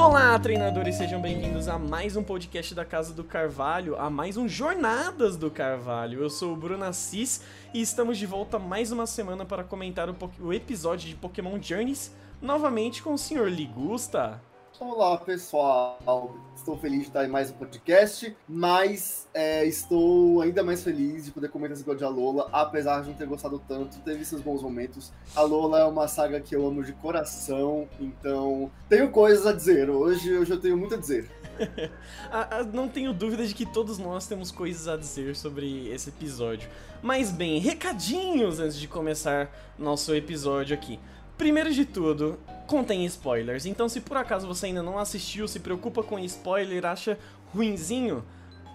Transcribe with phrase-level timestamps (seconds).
[0.00, 4.48] Olá, treinadores, sejam bem-vindos a mais um podcast da Casa do Carvalho, a mais um
[4.48, 6.22] Jornadas do Carvalho.
[6.22, 7.42] Eu sou o Bruno Assis
[7.74, 12.16] e estamos de volta mais uma semana para comentar o, o episódio de Pokémon Journeys,
[12.40, 13.50] novamente com o Sr.
[13.50, 14.40] Ligusta.
[14.80, 16.34] Olá, pessoal.
[16.56, 21.30] Estou feliz de estar em mais um podcast, mas é, estou ainda mais feliz de
[21.30, 24.62] poder comentar esse God de Alola, apesar de não ter gostado tanto, teve seus bons
[24.62, 25.12] momentos.
[25.36, 29.90] A Lola é uma saga que eu amo de coração, então tenho coisas a dizer.
[29.90, 31.30] Hoje, hoje eu tenho muito a dizer.
[32.72, 36.70] não tenho dúvida de que todos nós temos coisas a dizer sobre esse episódio.
[37.02, 40.98] Mas bem, recadinhos antes de começar nosso episódio aqui.
[41.40, 46.02] Primeiro de tudo, contém spoilers, então se por acaso você ainda não assistiu, se preocupa
[46.02, 47.18] com spoiler, acha
[47.54, 48.22] ruinzinho,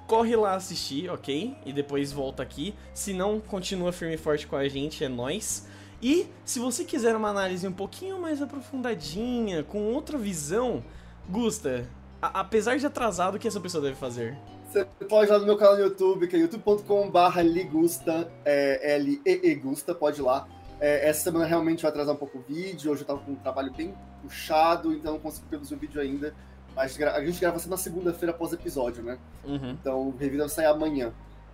[0.07, 1.55] corre lá assistir, ok?
[1.63, 2.73] E depois volta aqui.
[2.91, 5.67] Se não, continua firme e forte com a gente, é nós.
[6.01, 10.83] E se você quiser uma análise um pouquinho mais aprofundadinha, com outra visão,
[11.29, 11.87] Gusta,
[12.19, 14.35] apesar de atrasado, o que essa pessoa deve fazer?
[14.67, 19.93] Você pode ir lá no meu canal no YouTube, que é youtube.com/ligusta, é, L-E-E Gusta,
[19.93, 20.47] pode ir lá.
[20.79, 22.91] É, essa semana realmente vai atrasar um pouco o vídeo.
[22.91, 26.33] Hoje eu tava com um trabalho bem puxado, então não consegui produzir o vídeo ainda.
[26.75, 29.17] Mas a gente grava sempre na segunda-feira após o episódio, né?
[29.45, 29.71] Uhum.
[29.71, 31.13] Então o review vai sair amanhã.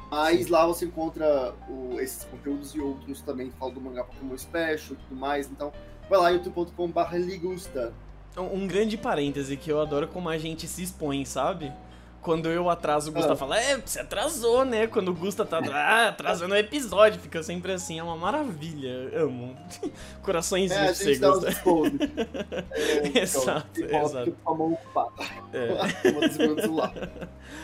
[0.09, 0.51] Mas Sim.
[0.51, 3.51] lá você encontra o, esses conteúdos e outros também.
[3.51, 5.49] Falo do mangá Pokémon Special e tudo mais.
[5.49, 5.71] Então
[6.09, 7.93] vai lá, youtube.com.br ligusta.
[8.37, 11.71] Um grande parêntese que eu adoro como a gente se expõe, sabe?
[12.21, 13.35] Quando eu atraso, o Gusta ah.
[13.35, 14.87] fala, é, você atrasou, né?
[14.87, 19.11] Quando o Gusta tá ah, atrasando o episódio, fica sempre assim, é uma maravilha.
[19.15, 19.57] Amo.
[20.21, 21.49] Corações é, você Gusta.
[22.71, 24.37] é, exato, exato.
[25.53, 25.69] É.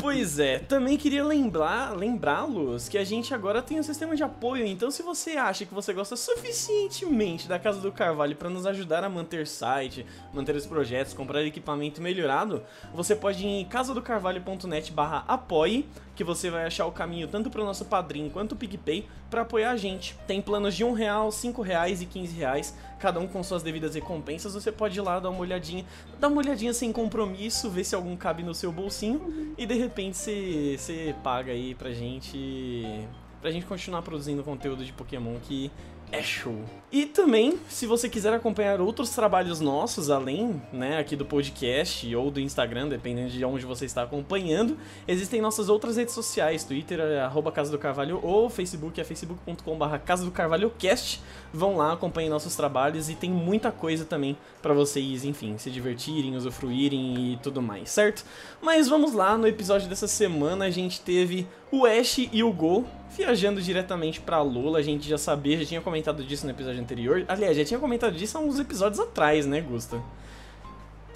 [0.00, 4.64] Pois é, também queria lembrar, lembrá-los que a gente agora tem um sistema de apoio,
[4.64, 9.04] então se você acha que você gosta suficientemente da Casa do Carvalho para nos ajudar
[9.04, 12.62] a manter site, manter os projetos, comprar equipamento melhorado,
[12.94, 15.86] você pode ir em casadocarvalho.net barra apoie
[16.20, 19.40] que você vai achar o caminho tanto para o nosso padrinho quanto o PicPay para
[19.40, 20.14] apoiar a gente.
[20.26, 23.94] Tem planos de um real, cinco reais e quinze reais, cada um com suas devidas
[23.94, 24.52] recompensas.
[24.52, 25.82] Você pode ir lá dar uma olhadinha,
[26.18, 30.18] dar uma olhadinha sem compromisso, ver se algum cabe no seu bolsinho e de repente
[30.18, 33.08] você, você paga aí pra gente
[33.40, 35.70] pra gente continuar produzindo conteúdo de Pokémon que
[36.12, 36.56] é show.
[36.92, 42.32] E também, se você quiser acompanhar outros trabalhos nossos, além, né, aqui do podcast ou
[42.32, 44.76] do Instagram, dependendo de onde você está acompanhando,
[45.06, 49.98] existem nossas outras redes sociais, Twitter é arroba Casa do Carvalho ou Facebook é facebook.com.br
[50.04, 51.22] Casa do Carvalho Cast.
[51.52, 56.36] Vão lá, acompanhem nossos trabalhos e tem muita coisa também para vocês, enfim, se divertirem,
[56.36, 58.24] usufruírem e tudo mais, certo?
[58.60, 62.84] Mas vamos lá, no episódio dessa semana a gente teve o Ash e o Go
[63.16, 67.24] viajando diretamente pra Lula, a gente já sabia, já tinha comentado disso no episódio anterior.
[67.28, 70.00] Aliás, já tinha comentado disso há uns episódios atrás, né, Gusta?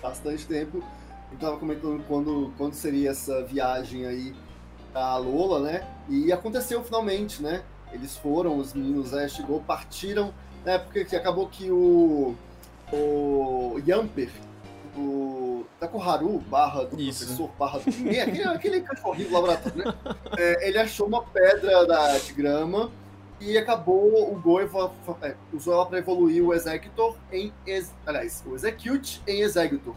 [0.02, 0.82] Bastante tempo.
[1.32, 4.34] Eu tava comentando quando, quando seria essa viagem aí
[4.92, 5.86] pra Lola, né?
[6.08, 7.62] E aconteceu finalmente, né?
[7.92, 10.32] Eles foram, os meninos Ash e Go partiram,
[10.64, 10.78] né?
[10.78, 12.34] Porque acabou que o,
[12.92, 14.30] o Yamper,
[15.86, 17.24] do Takoharu, barra do Isso.
[17.24, 19.94] professor, barra do ninguém, aquele, aquele cachorrinho do laboratório, né?
[20.38, 22.90] É, ele achou uma pedra da, de grama
[23.40, 27.52] e acabou o Go é, usou ela para evoluir o Executor em.
[27.66, 29.94] Ex, aliás, o Execute em Executor.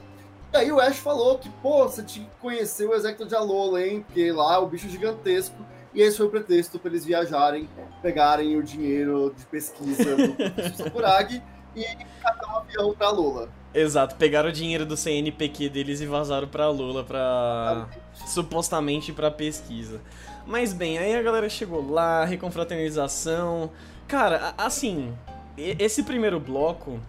[0.53, 3.85] E aí o Ash falou que, pô, você tinha que conhecer o Executor de Alola,
[3.85, 4.03] hein?
[4.05, 5.55] Porque lá é o bicho gigantesco.
[5.93, 7.67] E esse foi o pretexto para eles viajarem,
[8.01, 11.41] pegarem o dinheiro de pesquisa do Sakuragi
[11.75, 11.85] e
[12.21, 13.49] catar um avião pra Lula.
[13.77, 17.87] Exato, pegaram o dinheiro do CNPq deles e vazaram pra Lula pra.
[18.25, 20.01] supostamente pra pesquisa.
[20.47, 23.69] Mas bem, aí a galera chegou lá, reconfraternização.
[24.07, 25.13] Cara, assim,
[25.55, 26.99] esse primeiro bloco.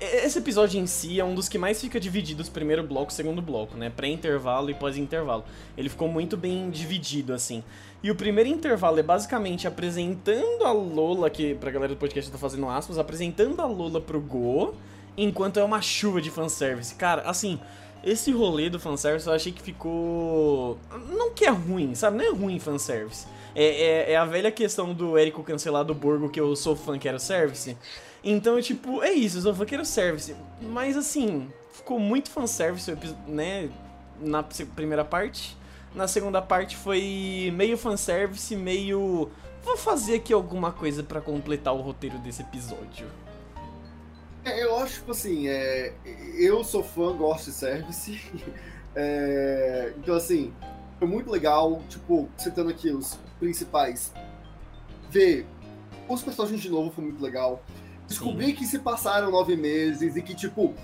[0.00, 3.76] Esse episódio em si é um dos que mais fica divididos primeiro bloco, segundo bloco,
[3.76, 3.90] né?
[3.90, 5.44] Pré-intervalo e pós-intervalo.
[5.76, 7.62] Ele ficou muito bem dividido, assim.
[8.02, 12.38] E o primeiro intervalo é basicamente apresentando a Lola, que pra galera do podcast tá
[12.38, 14.72] fazendo aspas, apresentando a Lola pro Go,
[15.16, 16.94] enquanto é uma chuva de fanservice.
[16.94, 17.58] Cara, assim,
[18.04, 20.78] esse rolê do fanservice eu achei que ficou.
[21.10, 22.18] Não que é ruim, sabe?
[22.18, 23.26] Não é ruim fanservice.
[23.54, 26.98] É, é, é a velha questão do Érico cancelar do Borgo que eu sou fã,
[26.98, 27.76] quero service.
[28.22, 30.36] Então, tipo, é isso, eu sou fã, quero service.
[30.60, 32.94] Mas assim, ficou muito fanservice,
[33.26, 33.70] né?
[34.20, 35.56] Na primeira parte.
[35.94, 39.30] Na segunda parte foi meio fanservice, meio.
[39.64, 43.06] Vou fazer aqui alguma coisa para completar o roteiro desse episódio.
[44.46, 45.92] É, eu acho, tipo assim, é,
[46.38, 48.20] eu sou fã, gosto de service.
[48.98, 50.54] É, então, assim,
[50.98, 54.10] foi muito legal, tipo, citando aqui os principais.
[55.10, 55.46] Ver
[56.08, 57.62] os personagens de novo foi muito legal.
[58.06, 58.54] Descobrir Sim.
[58.54, 60.74] que se passaram nove meses e que, tipo,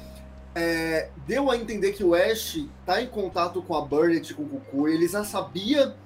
[0.54, 4.46] é, deu a entender que o Ash tá em contato com a Burnett, com o
[4.46, 4.88] Goku.
[4.88, 5.96] Ele já sabia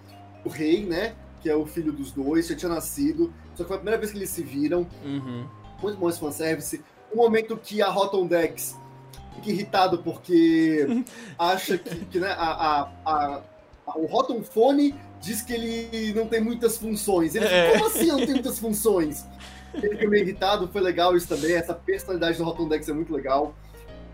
[0.45, 1.17] o rei, né?
[1.43, 3.35] Que é o filho dos dois, já tinha nascido.
[3.57, 4.87] Só que foi a primeira vez que eles se viram.
[5.05, 5.45] Uhum.
[5.83, 6.85] Muito bom esse fanservice.
[7.17, 8.77] O momento que a Rotom Dex
[9.37, 10.87] fica irritado porque
[11.39, 13.43] acha que, que né, a, a,
[13.87, 17.35] a, o Rotom Phone diz que ele não tem muitas funções.
[17.35, 17.73] Ele É.
[17.73, 19.25] como assim não tem muitas funções?
[19.75, 21.55] Ele fica meio irritado, foi legal isso também.
[21.55, 23.55] Essa personalidade do Rotom Dex é muito legal.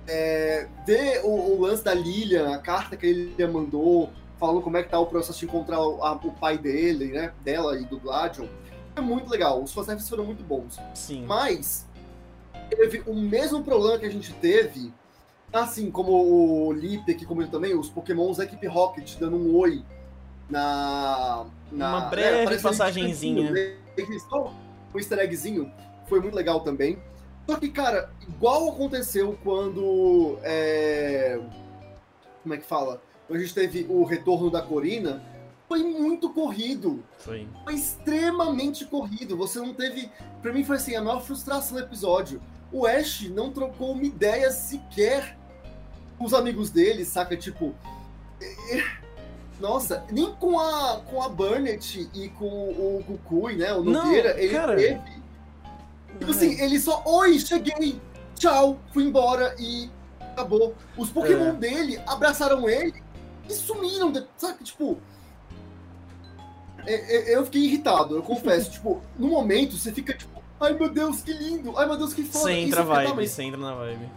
[0.08, 4.82] É, ver o, o lance da Lilian, a carta que ele mandou, falando como é
[4.82, 7.32] que tá o processo de encontrar o, a- o pai dele, né?
[7.44, 8.46] Dela e do Gladion.
[8.96, 9.62] É muito legal.
[9.62, 10.78] Os fanservices foram muito bons.
[10.94, 11.24] Sim.
[11.26, 11.86] Mas
[12.76, 14.92] teve o mesmo problema que a gente teve,
[15.52, 16.12] assim como
[16.66, 19.82] o Lipe aqui comentou também, os Pokémons Equipe Rocket dando um oi
[20.48, 21.46] na.
[21.70, 23.50] na Uma breve aparece ali passagenzinha.
[23.50, 23.76] né?
[24.28, 24.52] Só
[24.94, 25.70] Um easter eggzinho.
[26.06, 26.98] Foi muito legal também.
[27.48, 30.38] Só que, cara, igual aconteceu quando.
[30.42, 31.40] é,
[32.42, 33.02] Como é que fala?
[33.26, 35.22] Quando a gente teve o retorno da Corina,
[35.68, 37.48] foi muito corrido Foi.
[37.64, 39.36] foi extremamente corrido.
[39.36, 40.10] Você não teve.
[40.42, 42.40] Pra mim foi assim, a maior frustração do episódio.
[42.72, 45.36] O Ash não trocou uma ideia sequer
[46.18, 47.36] com os amigos dele, saca?
[47.36, 47.74] Tipo.
[49.60, 53.72] Nossa, nem com a, com a Burnett e com o Kukui, né?
[53.74, 54.74] O Não, Nogueira, ele cara.
[54.76, 55.22] teve.
[56.18, 58.00] Tipo assim, ele só, oi, cheguei,
[58.34, 59.88] tchau, fui embora e
[60.20, 60.74] acabou.
[60.96, 61.52] Os Pokémon É.
[61.52, 63.02] dele abraçaram ele
[63.48, 64.64] e sumiram, sabe?
[64.64, 64.98] Tipo.
[66.84, 68.70] é- é- Eu fiquei irritado, eu confesso.
[68.72, 72.22] tipo, no momento você fica tipo, ai meu Deus, que lindo, ai meu Deus, que
[72.22, 72.44] foda.
[72.44, 74.10] Você entra a fica, tá, vibe, você entra na vibe.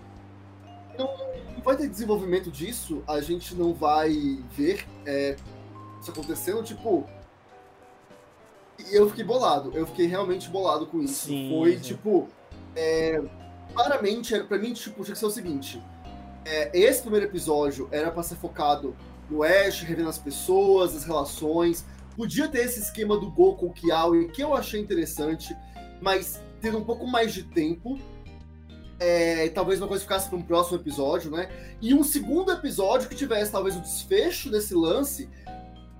[0.97, 5.35] não vai ter desenvolvimento disso, a gente não vai ver é,
[5.99, 7.07] isso acontecendo, tipo.
[8.77, 11.27] E eu fiquei bolado, eu fiquei realmente bolado com isso.
[11.27, 11.79] Sim, Foi sim.
[11.79, 12.29] tipo.
[12.75, 13.21] É,
[13.73, 15.81] claramente, era, pra mim, tipo, tinha que ser o seguinte:
[16.45, 18.95] é, esse primeiro episódio era pra ser focado
[19.29, 21.85] no Ash, revendo as pessoas, as relações.
[22.15, 25.55] Podia ter esse esquema do Go com o Kiawe, que eu achei interessante,
[26.01, 27.99] mas ter um pouco mais de tempo.
[28.99, 31.49] É, talvez uma coisa ficasse para um próximo episódio, né?
[31.81, 35.29] E um segundo episódio que tivesse talvez o desfecho desse lance.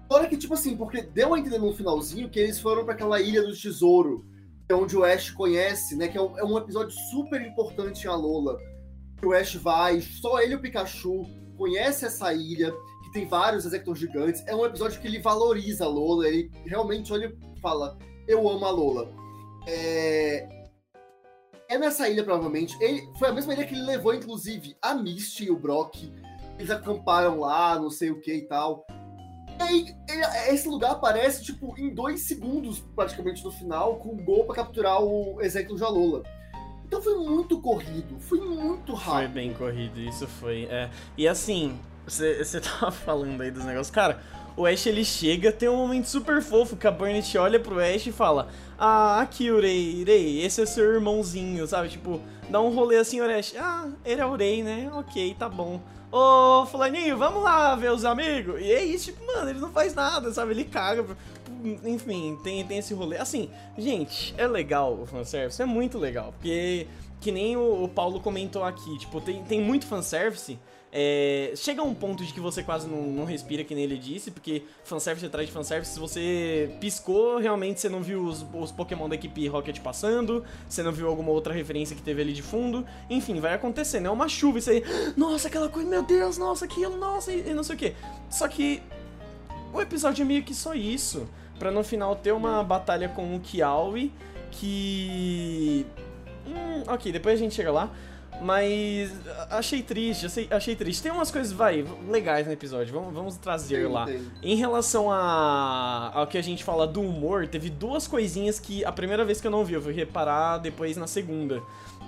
[0.08, 3.20] Fora que, tipo assim, porque deu a entender no finalzinho que eles foram para aquela
[3.20, 4.26] ilha do tesouro,
[4.66, 6.08] que é onde o Ash conhece, né?
[6.08, 8.58] Que é um, é um episódio super importante em Alola.
[9.18, 11.26] Que o Ash vai, só ele e o Pikachu
[11.58, 12.72] conhece essa ilha,
[13.04, 14.44] que tem vários executores gigantes.
[14.46, 17.98] É um episódio que ele valoriza a Lola, ele realmente olha e fala:
[18.28, 19.25] Eu amo a Lola.
[19.68, 20.48] É,
[21.68, 22.76] é nessa ilha, provavelmente.
[22.82, 26.12] Ele, foi a mesma ilha que ele levou, inclusive, a Misty e o Brock.
[26.58, 28.86] Eles acamparam lá, não sei o que e tal.
[29.60, 34.24] E aí, ele- esse lugar aparece, tipo, em dois segundos, praticamente, no final, com o
[34.24, 36.24] gol pra capturar o Executive de Alola.
[36.86, 39.34] Então foi muito corrido, foi muito Foi rápido.
[39.34, 40.66] bem corrido, isso foi.
[40.66, 40.90] É.
[41.18, 43.90] E assim, você tava falando aí dos negócios.
[43.90, 44.22] Cara,
[44.58, 48.08] o Ash ele chega, tem um momento super fofo que a Burnett olha pro Ash
[48.08, 48.48] e fala:
[48.78, 51.90] Ah, aqui, Urei, Urei, esse é seu irmãozinho, sabe?
[51.90, 53.54] Tipo, dá um rolê assim, o Ash.
[53.58, 54.90] Ah, ele é Urei, né?
[54.94, 55.82] Ok, tá bom.
[56.12, 58.62] Ô, Fulaninho, vamos lá ver os amigos.
[58.62, 60.52] E é isso, tipo, mano, ele não faz nada, sabe?
[60.52, 61.06] Ele caga.
[61.84, 63.18] Enfim, tem, tem esse rolê.
[63.18, 66.34] Assim, gente, é legal o fanservice, é muito legal.
[66.38, 66.88] Porque,
[67.20, 70.58] que nem o, o Paulo comentou aqui, tipo, tem, tem muito fanservice.
[70.98, 73.98] É, chega a um ponto de que você quase não, não respira, que nem ele
[73.98, 78.72] disse, porque fanservice atrás de fanservice, se você piscou, realmente você não viu os, os
[78.72, 82.42] Pokémon da equipe Rocket passando, você não viu alguma outra referência que teve ali de
[82.42, 84.86] fundo, enfim, vai acontecendo, é uma chuva, isso aí,
[85.18, 87.94] nossa, aquela coisa, meu Deus, nossa, aquilo, nossa, e, e não sei o que.
[88.30, 88.82] Só que
[89.74, 91.28] o episódio é meio que só isso,
[91.60, 94.14] pra no final ter uma batalha com o Kiawe,
[94.50, 95.86] que...
[96.48, 97.92] Hum, ok, depois a gente chega lá.
[98.42, 99.12] Mas
[99.50, 101.02] achei triste, achei, achei triste.
[101.02, 104.06] Tem umas coisas, vai, legais no episódio, vamos, vamos trazer Tem, lá.
[104.06, 104.22] tem.
[104.44, 108.92] Em relação a, ao que a gente fala do humor, teve duas coisinhas que a
[108.92, 111.62] primeira vez que eu não vi, eu fui reparar depois na segunda.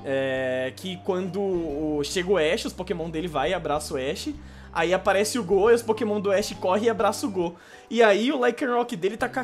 [0.05, 4.29] É, que quando chega o Ash, os Pokémon dele vai e abraça o Ash.
[4.77, 7.55] Aí aparece o Go e os Pokémon do Ash correm e abraçam o Go.
[7.89, 9.41] E aí o Lycanroc dele tá com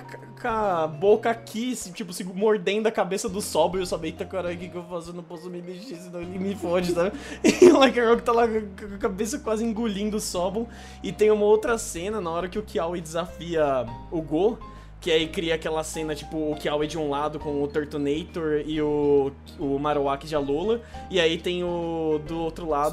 [0.47, 3.79] a, boca aqui, se- tipo, se mordendo a cabeça do Sobol.
[3.79, 5.09] E o Sobol, eita caralho, o que, que eu faço?
[5.09, 7.17] Eu não posso me mexer, senão ele me fode, sabe?
[7.43, 10.69] E o Lycanroc tá lá com a cabeça quase engolindo o Sobol.
[11.01, 14.59] E tem uma outra cena na hora que o Kiawe desafia o Go.
[15.01, 18.79] Que aí cria aquela cena, tipo, o Kiawe de um lado com o Turtonator e
[18.81, 20.79] o, o Marowak de Alola.
[21.09, 22.91] E aí tem o do outro lado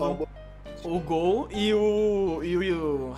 [0.84, 3.12] o Gol e o, e o, e o.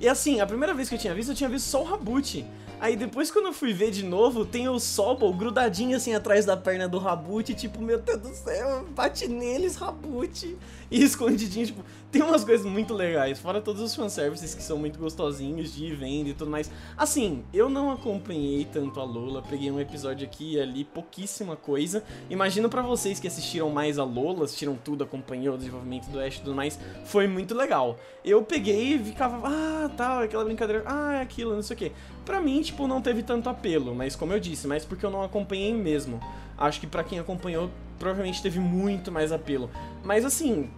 [0.00, 2.44] E assim, a primeira vez que eu tinha visto, eu tinha visto só o Rabuti.
[2.80, 6.56] Aí depois quando eu fui ver de novo, tem o Sobol grudadinho assim atrás da
[6.56, 10.56] perna do Rabuti, tipo, meu Deus do céu, bate neles, Rabuti.
[10.90, 14.98] E escondidinho, tipo, tem umas coisas muito legais, fora todos os fanservices que são muito
[14.98, 16.70] gostosinhos de ir vendo e tudo mais.
[16.96, 22.04] Assim, eu não acompanhei tanto a Lola, peguei um episódio aqui e ali, pouquíssima coisa.
[22.28, 26.36] Imagino para vocês que assistiram mais a Lola, assistiram tudo, acompanhou o desenvolvimento do Ash
[26.36, 27.98] e tudo mais, foi muito legal.
[28.24, 31.78] Eu peguei e ficava, ah, tal, tá, aquela brincadeira, ah, é aquilo, não sei o
[31.78, 31.92] que.
[32.24, 35.22] Pra mim, tipo, não teve tanto apelo, mas como eu disse, mas porque eu não
[35.22, 36.20] acompanhei mesmo.
[36.56, 39.70] Acho que para quem acompanhou, provavelmente teve muito mais apelo.
[40.02, 40.70] Mas assim,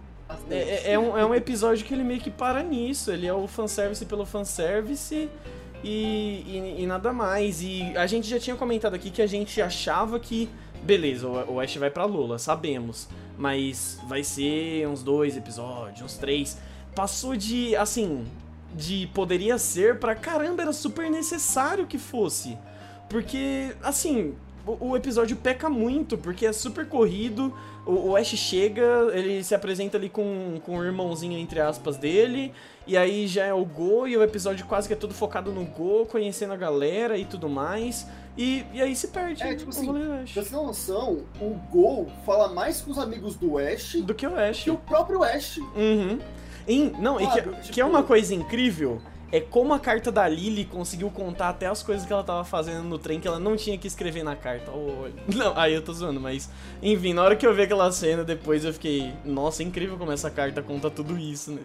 [0.49, 3.11] é, é, é, um, é um episódio que ele meio que para nisso.
[3.11, 5.29] Ele é o fanservice pelo fanservice
[5.83, 7.61] e, e, e nada mais.
[7.61, 10.49] E a gente já tinha comentado aqui que a gente achava que,
[10.83, 13.07] beleza, o Ash vai pra Lula, sabemos.
[13.37, 16.57] Mas vai ser uns dois episódios, uns três.
[16.95, 18.25] Passou de, assim,
[18.77, 22.57] de poderia ser pra caramba, era super necessário que fosse.
[23.09, 27.53] Porque, assim, o, o episódio peca muito, porque é super corrido.
[27.85, 32.53] O, o, Ash chega, ele se apresenta ali com, com o irmãozinho, entre aspas, dele.
[32.85, 35.65] E aí já é o Go, e o episódio quase que é todo focado no
[35.65, 38.05] Go, conhecendo a galera e tudo mais.
[38.37, 39.41] E, e aí se perde.
[39.41, 43.57] É, tipo assim, pra você ter noção, o Go fala mais com os amigos do
[43.57, 44.63] Ash do que o Ash.
[44.63, 45.57] Que o próprio Ash.
[45.57, 46.19] Uhum.
[46.67, 47.61] Em, não, e que, tipo...
[47.73, 51.83] que é uma coisa incrível é como a carta da Lily conseguiu contar até as
[51.83, 54.71] coisas que ela tava fazendo no trem que ela não tinha que escrever na carta.
[54.71, 56.49] Oh, não, aí eu tô zoando, mas
[56.81, 60.11] enfim, na hora que eu vi aquela cena depois eu fiquei, nossa, é incrível como
[60.11, 61.61] essa carta conta tudo isso, né?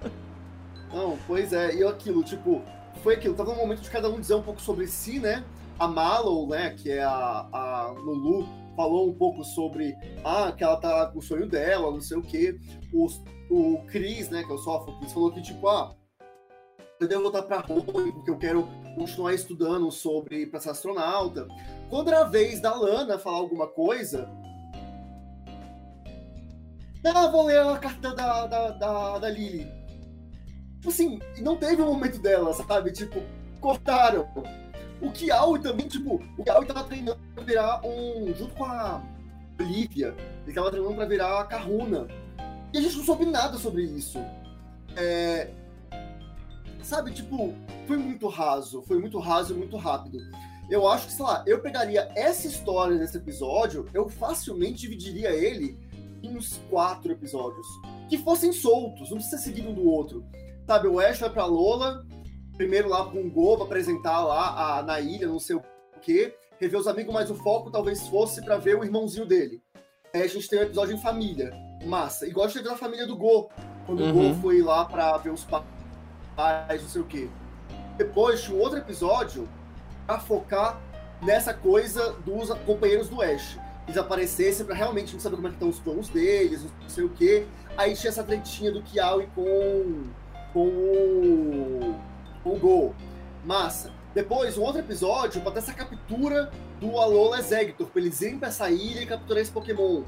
[0.92, 2.62] não, pois é, e aquilo, tipo,
[3.02, 5.44] foi aquilo, tava no momento de cada um dizer um pouco sobre si, né?
[5.78, 10.76] A Mallow, né, que é a, a Lulu, falou um pouco sobre ah, que ela
[10.76, 12.58] tá com o sonho dela, não sei o quê.
[12.92, 13.06] O,
[13.50, 15.96] o Chris, né, que é o Sófocles, falou que, tipo, ah,
[17.00, 21.48] eu devo voltar para Roma porque eu quero continuar estudando sobre para ser astronauta.
[21.90, 24.28] Quando era a vez da Lana falar alguma coisa,
[27.04, 29.66] ah, vou ler a carta da, da, da, da Lily.
[30.76, 32.92] Tipo assim, não teve um momento dela, sabe?
[32.92, 33.22] Tipo,
[33.60, 34.26] cortaram.
[35.00, 38.34] O Kiaui também, tipo, o Kiaui tava treinando pra virar um.
[38.34, 39.02] junto com a
[39.60, 42.06] Olivia, ele tava treinando pra virar a Kahuna.
[42.72, 44.18] E a gente não soube nada sobre isso.
[44.96, 45.50] É,
[46.82, 47.54] sabe, tipo,
[47.86, 50.18] foi muito raso, foi muito raso e muito rápido.
[50.70, 55.78] Eu acho que, sei lá, eu pegaria essa história desse episódio, eu facilmente dividiria ele
[56.22, 57.66] em uns quatro episódios.
[58.08, 60.24] Que fossem soltos, não precisa seguir um do outro.
[60.66, 62.04] Sabe, o Ash vai pra Lola,
[62.56, 65.62] primeiro lá com o Go, apresentar lá a, na ilha, não sei o
[66.00, 69.62] quê, rever os amigos, mas o foco talvez fosse para ver o irmãozinho dele.
[70.14, 71.52] Aí a gente tem um episódio em família,
[71.84, 72.26] massa.
[72.26, 73.50] Igual a gente teve na família do Go,
[73.84, 74.10] quando uhum.
[74.10, 77.28] o Go foi lá pra ver os pais não sei o quê.
[77.96, 79.48] Depois tinha um outro episódio
[80.06, 80.80] pra focar
[81.22, 83.58] nessa coisa dos companheiros do Ash.
[83.86, 87.04] Eles aparecessem pra realmente não saber como é que estão os planos deles, não sei
[87.04, 87.46] o quê.
[87.76, 90.04] Aí tinha essa tretinha do Kiawe com,
[90.52, 91.94] com o,
[92.46, 92.94] com o Go.
[93.44, 93.90] Massa.
[94.14, 96.50] Depois, um outro episódio pra ter essa captura
[96.80, 100.02] do Alola Exegtor, pra eles irem pra essa ilha e capturar esse Pokémon.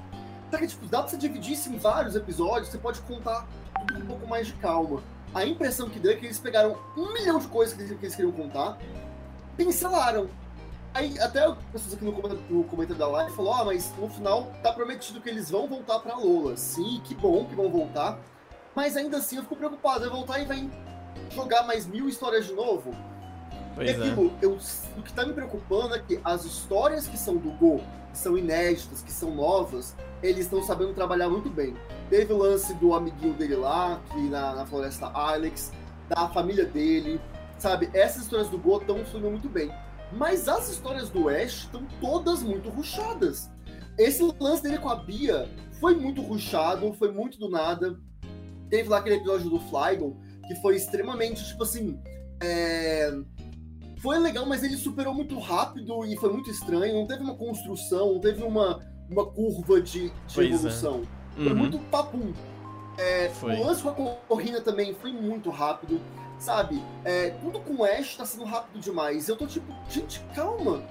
[0.50, 3.46] Só que, tipo, dá pra você dividir isso em vários episódios, você pode contar
[3.78, 5.02] tudo com um pouco mais de calma
[5.34, 8.04] a impressão que deu é que eles pegaram um milhão de coisas que eles, que
[8.04, 8.78] eles queriam contar,
[9.56, 10.28] pincelaram.
[10.94, 11.40] Aí até
[11.70, 15.20] pessoas aqui no comentário, no comentário da live falou, ah, mas no final tá prometido
[15.20, 16.56] que eles vão voltar pra Lola.
[16.56, 18.18] Sim, que bom que vão voltar.
[18.74, 20.70] Mas ainda assim eu fico preocupado, vai voltar e vai
[21.30, 22.94] jogar mais mil histórias de novo.
[23.74, 24.44] Pois e aquilo, é.
[24.44, 24.58] eu,
[24.96, 27.80] o que tá me preocupando é que as histórias que são do Go,
[28.12, 31.76] que são inéditas, que são novas, eles estão sabendo trabalhar muito bem.
[32.10, 35.72] Teve o lance do amiguinho dele lá, que na, na floresta Alex,
[36.08, 37.20] da família dele,
[37.58, 37.90] sabe?
[37.92, 39.70] Essas histórias do Go estão fluindo muito bem.
[40.12, 43.50] Mas as histórias do Ash estão todas muito ruchadas.
[43.98, 47.98] Esse lance dele com a Bia foi muito ruchado, foi muito do nada.
[48.70, 50.16] Teve lá aquele episódio do Flygon,
[50.48, 52.00] que foi extremamente, tipo assim.
[52.40, 53.12] É...
[54.00, 56.94] Foi legal, mas ele superou muito rápido e foi muito estranho.
[56.94, 60.44] Não teve uma construção, não teve uma, uma curva de, de é.
[60.44, 61.02] evolução.
[61.36, 61.40] É.
[61.40, 61.44] Uhum.
[61.44, 62.32] Foi muito papum.
[62.96, 66.00] É, o lance com a corrida também foi muito rápido,
[66.38, 66.82] sabe?
[67.04, 69.28] É, tudo com o Ash tá sendo rápido demais.
[69.28, 70.82] Eu tô tipo, gente, calma.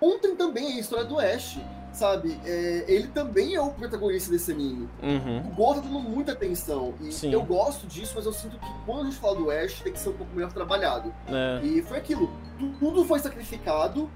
[0.00, 1.58] Ontem também a história do Ash,
[1.92, 2.38] sabe?
[2.44, 4.88] É, ele também é o protagonista desse anime.
[5.02, 5.38] Uhum.
[5.40, 6.94] O Gol tá dando muita atenção.
[7.00, 7.32] E Sim.
[7.32, 9.98] eu gosto disso, mas eu sinto que quando a gente fala do Ash, tem que
[9.98, 11.12] ser um pouco melhor trabalhado.
[11.28, 11.64] É.
[11.64, 12.30] E foi aquilo.
[12.78, 14.10] Tudo foi sacrificado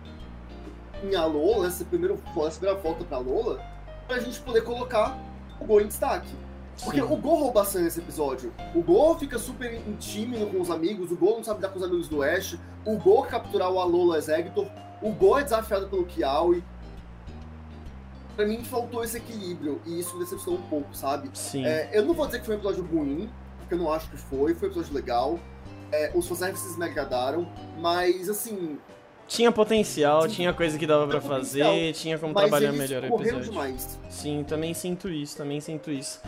[1.03, 3.61] em a Lola, essa primeira, essa primeira volta pra Lola,
[4.07, 5.19] pra gente poder colocar
[5.61, 6.35] o gol em destaque.
[6.83, 7.07] Porque Sim.
[7.07, 8.53] o Gol rouba a nesse episódio.
[8.75, 11.85] O Gol fica super tímido com os amigos, o Gol não sabe dar com os
[11.85, 14.67] amigos do Ash, o Gol capturar o Alola Executor,
[15.01, 16.65] o Gol é desafiado pelo Kiawe.
[18.37, 21.31] Pra mim faltou esse equilíbrio e isso me decepcionou um pouco, sabe?
[21.35, 21.65] Sim.
[21.65, 24.17] É, eu não vou dizer que foi um episódio ruim, porque eu não acho que
[24.17, 25.39] foi, foi um episódio legal.
[25.93, 27.47] É, os fanservices me agradaram,
[27.79, 28.79] mas assim,
[29.29, 33.51] Tinha potencial, tinha coisa que dava potencial, fazer, tinha como trabalhar melhor o episódio.
[33.51, 33.99] demais.
[34.11, 36.21] Sim, também sinto isso, também sinto isso.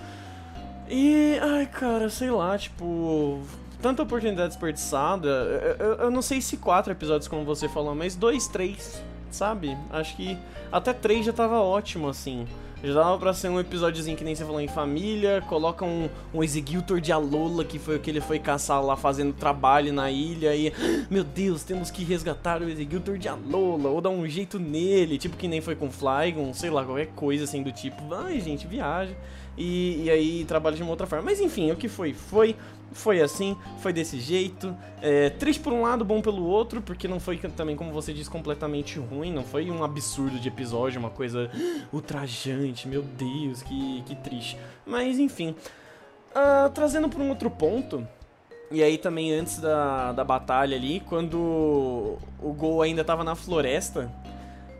[0.89, 3.41] E, ai, cara, sei lá, tipo.
[3.83, 5.29] Tanta oportunidade desperdiçada.
[5.29, 9.77] Eu, eu- eu não sei se quatro episódios, como você falou, mas dois, três, sabe?
[9.91, 10.39] Acho que
[10.71, 12.47] até três já tava ótimo, assim.
[12.85, 15.43] Já dava pra ser um episódiozinho que nem você falou em família.
[15.49, 19.33] Coloca um, um executor de Alola, que foi o que ele foi caçar lá fazendo
[19.33, 20.55] trabalho na ilha.
[20.55, 20.73] E,
[21.11, 23.89] meu Deus, temos que resgatar o executor de Alola.
[23.89, 27.45] Ou dar um jeito nele, tipo que nem foi com Flygon, sei lá, qualquer coisa
[27.45, 28.13] assim do tipo.
[28.15, 29.17] Ai, gente, viaja.
[29.57, 31.25] E, e aí trabalha de uma outra forma.
[31.25, 32.13] Mas enfim, o que foi?
[32.13, 32.55] Foi.
[32.93, 34.75] Foi assim, foi desse jeito.
[35.03, 38.31] É, triste por um lado, bom pelo outro, porque não foi também, como você disse,
[38.31, 39.33] completamente ruim.
[39.33, 41.51] Não foi um absurdo de episódio, uma coisa
[41.93, 42.89] ultrajante.
[42.89, 44.57] Meu Deus, que, que triste.
[44.87, 45.55] Mas enfim.
[46.35, 48.07] Ah, trazendo para um outro ponto.
[48.71, 54.11] E aí também antes da, da batalha ali, quando o Gol ainda tava na floresta.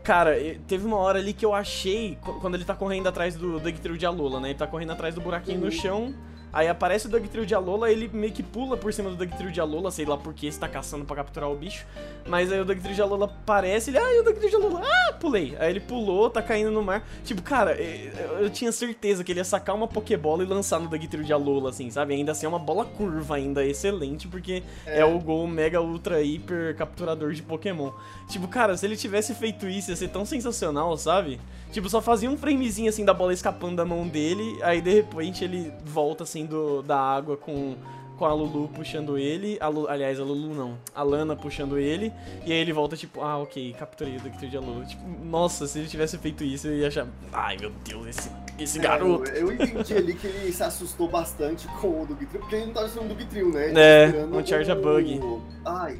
[0.03, 0.35] Cara,
[0.67, 3.97] teve uma hora ali que eu achei, qu- quando ele tá correndo atrás do Dugtrio
[3.97, 4.49] de Alola, né?
[4.49, 6.13] Ele tá correndo atrás do buraquinho no chão.
[6.51, 9.59] Aí aparece o Dugtrio de Alola, ele meio que pula por cima do Dugtrio de
[9.59, 11.85] Alola, sei lá por que você tá caçando pra capturar o bicho.
[12.27, 15.55] Mas aí o Dugtrio de Alola aparece, ele, ai, o Dugtrio de Alola, ah, pulei.
[15.59, 17.07] Aí ele pulou, tá caindo no mar.
[17.23, 20.87] Tipo, cara, eu, eu tinha certeza que ele ia sacar uma Pokébola e lançar no
[20.87, 22.13] Dugtrio de Alola, assim, sabe?
[22.13, 26.75] Ainda assim é uma bola curva ainda, excelente, porque é, o Gol Mega Ultra Hiper
[26.75, 27.91] capturador de Pokémon.
[28.29, 31.39] Tipo, cara, se ele tivesse feito isso, ia ser tão sensacional, sabe?
[31.71, 35.43] Tipo, só fazia um framezinho assim da bola escapando da mão dele, aí de repente
[35.43, 37.75] ele volta assim do, da água com,
[38.17, 39.57] com a Lulu puxando ele.
[39.59, 42.11] A Lu- aliás, a Lulu não, a Lana puxando ele,
[42.45, 44.85] e aí ele volta tipo, ah, ok, capturei o Dugtrio de Lulu.
[44.85, 48.79] Tipo, nossa, se ele tivesse feito isso, eu ia achar, ai meu Deus, esse, esse
[48.79, 49.29] garoto.
[49.29, 52.65] É, eu, eu entendi ali que ele se assustou bastante com o Dugtrio, porque ele
[52.67, 53.69] não tava esperando o Dugtrio, né?
[53.69, 55.21] Ele É, um Charge Bug.
[55.65, 55.99] Ai,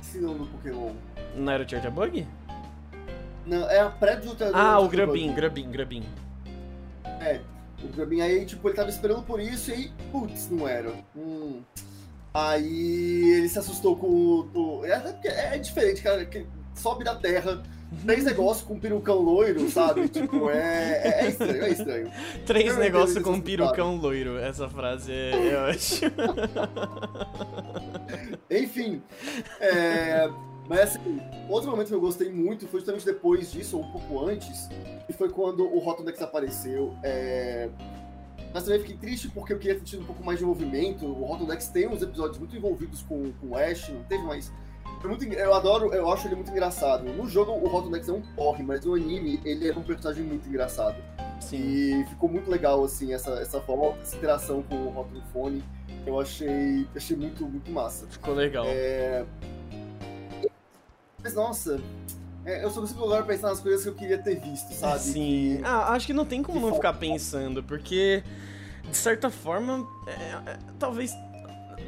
[0.00, 0.92] esse nome do Pokémon.
[1.36, 2.26] Não era o Charge Bug?
[3.46, 6.02] Não, é a pré do Ah, o Grubin, Grubin, Grubin.
[7.18, 7.40] É,
[7.84, 10.92] o Grubin aí, tipo, ele tava esperando por isso e aí, putz, não era.
[11.16, 11.62] Hum.
[12.34, 14.78] Aí ele se assustou com o.
[14.80, 17.62] o- é, porque é diferente, cara, que sobe da terra,
[18.04, 20.08] três negócios com um perucão loiro, sabe?
[20.08, 22.10] Tipo, é, é, é estranho, é estranho.
[22.46, 24.38] Três negócios com um perucão loiro.
[24.38, 26.00] Essa frase é, eu acho.
[28.50, 29.02] Enfim,
[29.60, 30.28] é,
[30.68, 34.26] mas assim, outro momento que eu gostei muito foi justamente depois disso, ou um pouco
[34.26, 34.68] antes,
[35.06, 36.94] que foi quando o Rotodex apareceu.
[37.02, 37.68] É,
[38.52, 41.06] mas também fiquei triste porque eu queria ter tido um pouco mais de envolvimento.
[41.06, 44.52] O Rotodex tem uns episódios muito envolvidos com, com o Ash, não teve mais.
[45.00, 47.04] Foi muito, eu adoro, eu acho ele muito engraçado.
[47.04, 50.48] No jogo o Rotodex é um porre, mas no anime ele é um personagem muito
[50.48, 50.96] engraçado.
[51.40, 51.56] Sim.
[51.56, 55.62] E ficou muito legal, assim, essa, essa volta, essa interação com o Rotofone.
[56.06, 58.06] Eu achei, achei muito, muito massa.
[58.06, 58.64] Ficou legal.
[58.66, 59.24] É...
[61.22, 61.80] Mas, nossa,
[62.44, 65.00] é, eu só consigo agora pensar nas coisas que eu queria ter visto, sabe?
[65.00, 65.56] Sim.
[65.58, 68.22] Que- Ah, acho que não tem como que não ficar pensando, porque,
[68.88, 71.12] de certa forma, é- é- talvez.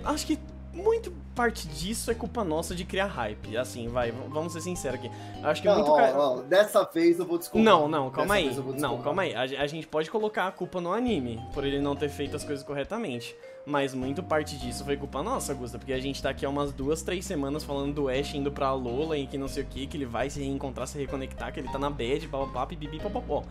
[0.04, 0.38] Acho que
[0.72, 3.56] muito parte disso é culpa nossa de criar hype.
[3.56, 5.10] Assim, vai, vamos ser sinceros aqui.
[5.42, 5.90] Acho que Não, muito.
[5.90, 7.64] ó, ca- ó, dessa vez eu vou desculpar.
[7.64, 8.80] Não, não, calma Dessa aí.
[8.80, 9.34] Não, calma aí.
[9.34, 12.44] A, a gente pode colocar a culpa no anime, por ele não ter feito as
[12.44, 13.34] coisas corretamente.
[13.66, 16.72] Mas muito parte disso foi culpa nossa, Gusta, porque a gente tá aqui há umas
[16.72, 19.86] duas, três semanas falando do Ash indo pra Lola e que não sei o que,
[19.86, 23.42] que ele vai se reencontrar, se reconectar, que ele tá na bad, papapá, pipipi, papapó.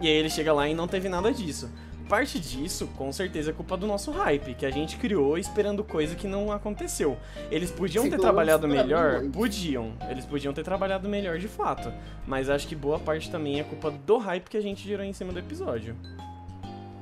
[0.00, 1.68] E aí ele chega lá e não teve nada disso.
[2.08, 6.14] Parte disso, com certeza, é culpa do nosso hype, que a gente criou esperando coisa
[6.14, 7.18] que não aconteceu.
[7.50, 9.20] Eles podiam Sim, ter trabalhado pra mim, melhor?
[9.20, 9.36] muito.
[9.36, 9.92] Podiam.
[10.08, 11.92] Eles podiam ter trabalhado melhor de fato.
[12.26, 15.12] Mas acho que boa parte também é culpa do hype que a gente gerou em
[15.12, 15.94] cima do episódio.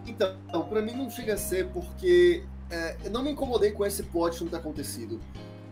[0.05, 0.35] Então,
[0.69, 4.43] pra mim não chega a ser porque é, eu não me incomodei com esse plot
[4.43, 5.21] não ter acontecido.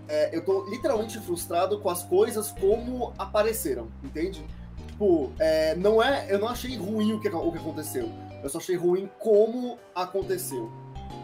[0.07, 4.45] É, eu tô literalmente frustrado com as coisas como apareceram, entende?
[4.87, 8.09] Tipo, é, não é, eu não achei ruim o que, o que aconteceu.
[8.45, 10.71] Eu só achei ruim como aconteceu.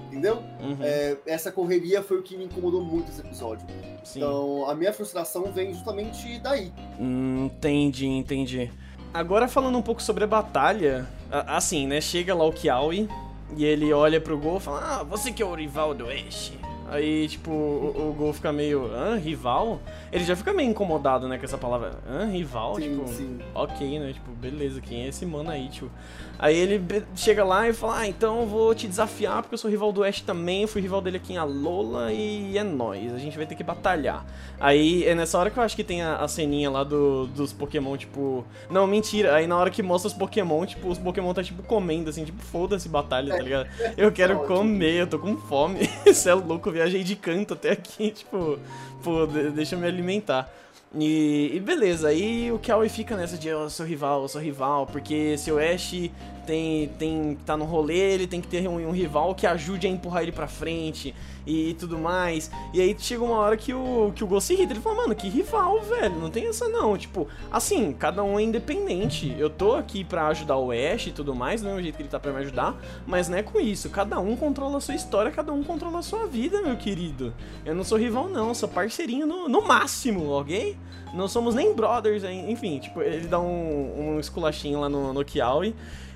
[0.09, 0.43] Entendeu?
[0.61, 3.65] Uhum, É, essa correria foi o que me incomodou muito nesse episódio.
[4.03, 4.19] sim.
[4.19, 6.73] Então, a minha frustração vem justamente daí.
[6.99, 8.73] Hum, entendi, entendi.
[9.15, 11.07] Agora falando um pouco sobre a batalha,
[11.47, 12.01] assim, né?
[12.01, 13.09] Chega lá o Kiawe
[13.57, 16.53] e ele olha pro Gol e fala: Ah, você que é o rival do Ash.
[16.91, 19.81] Aí, tipo, o, o Gol fica meio, hã, rival?
[20.11, 22.75] Ele já fica meio incomodado, né, com essa palavra, hã, rival?
[22.75, 23.39] Sim, tipo, sim.
[23.55, 25.89] ok, né, tipo, beleza, quem é esse mano aí, tio?
[26.37, 26.83] Aí ele
[27.15, 30.03] chega lá e fala, ah, então eu vou te desafiar, porque eu sou rival do
[30.03, 33.47] Ash também, eu fui rival dele aqui em Alola e é nóis, a gente vai
[33.47, 34.25] ter que batalhar.
[34.59, 37.53] Aí é nessa hora que eu acho que tem a, a ceninha lá do, dos
[37.53, 38.45] Pokémon, tipo.
[38.71, 39.35] Não, mentira.
[39.35, 42.43] Aí na hora que mostra os Pokémon, tipo, os Pokémon tá tipo comendo, assim, tipo,
[42.43, 43.69] foda-se batalha, tá ligado?
[43.97, 45.81] Eu quero comer, eu tô com fome.
[46.05, 48.59] Você é louco, eu viajei de canto até aqui, tipo,
[49.03, 50.51] pô, de- deixa eu me alimentar.
[50.95, 54.87] E, e beleza, aí o Kiawe fica nessa de eu sou rival, eu sou rival,
[54.87, 56.11] porque se o Ash
[56.51, 59.91] tem, tem tá no rolê, ele tem que ter um, um rival que ajude a
[59.91, 61.15] empurrar ele pra frente
[61.47, 62.51] e, tudo mais.
[62.75, 65.29] E aí chega uma hora que o, que o se irrita, ele fala, mano, que
[65.29, 66.99] rival, velho, não tem essa não.
[66.99, 69.33] Tipo, assim, cada um é independente.
[69.39, 72.03] Eu tô aqui pra ajudar o Ash e tudo mais, não é o jeito que
[72.03, 73.89] ele tá pra me ajudar, mas não é com isso.
[73.89, 77.33] Cada um controla a sua história, cada um controla a sua vida, meu querido.
[77.65, 80.77] Eu não sou rival, não, sou parceirinho no, no máximo, ok?
[81.15, 85.75] Não somos nem brothers, enfim, tipo, ele dá um, um esculachinho lá no, no Kiawe,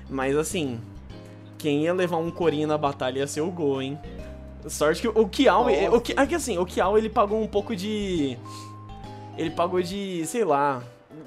[0.09, 0.79] mas assim,
[1.57, 3.97] quem ia levar um corinho na batalha ia ser o Go, hein?
[4.67, 5.97] Sorte que o, o Kiawe, Nossa.
[5.97, 8.37] o, é que assim, o Kiawe ele pagou um pouco de
[9.37, 10.81] ele pagou de, sei lá,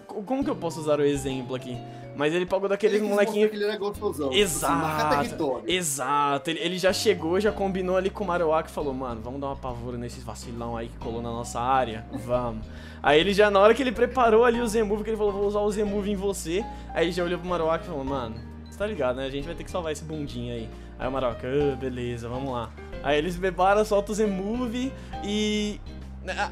[0.06, 1.76] co- como que eu posso usar o exemplo aqui?
[2.16, 4.28] Mas ele pagou daqueles Ele quis molequinho mostrar que ele era gostosão.
[4.30, 6.50] Assim, Exato, exato.
[6.50, 9.46] Ele, ele já chegou, já combinou ali com o Marowak e falou, mano, vamos dar
[9.46, 12.66] uma pavora nesses vacilão aí que colou na nossa área, vamos.
[13.00, 15.46] Aí ele já, na hora que ele preparou ali o Z-Move, que ele falou, vou
[15.46, 18.34] usar o Z-Move em você, aí ele já olhou pro Marowak e falou, mano,
[18.78, 19.26] tá ligado, né?
[19.26, 20.68] A gente vai ter que salvar esse bundinho aí.
[20.98, 22.70] Aí o Marowak, ah, beleza, vamos lá.
[23.02, 24.92] Aí eles preparam, soltam o Z-Move
[25.24, 25.80] e...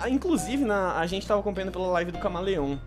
[0.01, 2.79] a- Inclusive, na, a gente tava acompanhando pela live do Camaleão.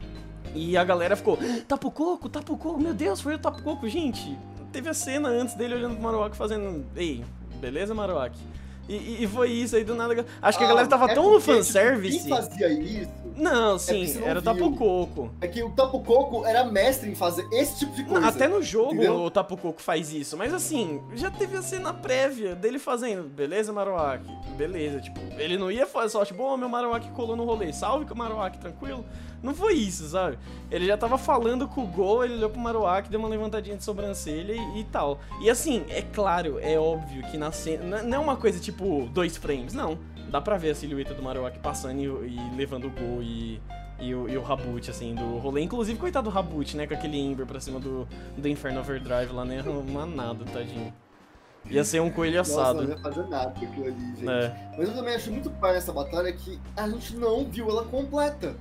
[0.56, 4.38] E a galera ficou, Tapu Coco, Tapu Coco, meu Deus, foi o Tapu Coco, gente.
[4.72, 7.24] Teve a cena antes dele olhando pro Marowak fazendo, ei,
[7.60, 8.36] beleza, Marowak?
[8.90, 10.26] E, e- foi isso aí do nada.
[10.42, 12.18] Acho que a Ah, galera tava é tão fanservice.
[12.24, 14.42] Tipo, quem fazia isso Não, porque sim, não era o.
[14.42, 15.30] Tapu Coco.
[15.40, 18.28] é que o Tapu Coco era mestre em fazer esse tipo de coisa.
[18.28, 19.14] Até no jogo entendeu?
[19.22, 23.72] o Tapu Coco faz isso, mas assim, já teve a cena prévia dele fazendo, beleza,
[23.72, 24.24] Marowak?
[24.58, 28.06] Beleza, tipo, ele não ia fazer só, tipo, ô, meu Marowak colou no rolê, salve
[28.06, 29.06] com o Marowak, tranquilo?
[29.42, 30.38] Não foi isso, sabe?
[30.70, 33.84] Ele já tava falando com o Gol, ele olhou pro Marowak, deu uma levantadinha de
[33.86, 35.18] sobrancelha e, e tal.
[35.42, 38.04] E assim, é claro, é óbvio que na cena.
[38.04, 38.79] Não é uma coisa tipo
[39.12, 39.98] dois frames, não.
[40.30, 43.62] Dá pra ver a silhueta do Marowak passando e, e levando o Gol e.
[44.02, 45.62] E o, e o Rabut, assim, do rolê.
[45.62, 46.88] Inclusive, coitado do Rabut, né?
[46.88, 50.94] Com aquele Ember pra cima do, do Inferno Overdrive lá, nem arruma nada, tadinho.
[51.70, 52.84] Ia ser um coelho Nossa, assado.
[52.84, 54.30] não ia fazer nada com aquilo ali, gente.
[54.30, 54.72] É.
[54.78, 58.56] Mas eu também acho muito pai essa batalha que a gente não viu ela completa.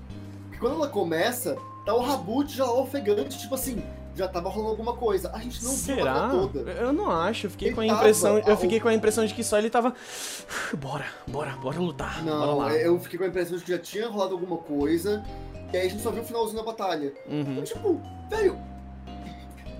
[0.47, 3.83] Porque quando ela começa, tá o Rabut já lá ofegante, tipo assim,
[4.19, 5.31] já tava rolando alguma coisa.
[5.33, 6.29] A gente não viu a Será?
[6.31, 6.71] toda.
[6.73, 7.47] Eu não acho.
[7.47, 8.39] Eu fiquei Ele com a tava, impressão.
[8.39, 9.95] Eu fiquei com a impressão de que só ele tava.
[10.77, 12.23] Bora, bora, bora lutar.
[12.23, 12.73] bora Não, lá.
[12.75, 15.25] eu fiquei com a impressão de que já tinha rolado alguma coisa.
[15.73, 17.13] E aí a gente só viu o finalzinho da batalha.
[17.29, 17.41] Uhum.
[17.53, 18.59] Então, tipo, velho.